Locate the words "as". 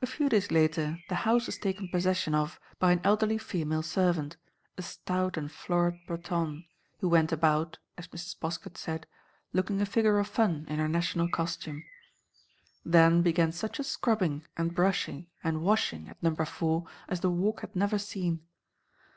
7.98-8.06, 17.08-17.18